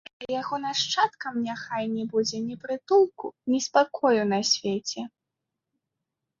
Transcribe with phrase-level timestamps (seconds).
[0.25, 5.09] А яго нашчадкам няхай не будзе ні прытулку, ні спакою на свеце!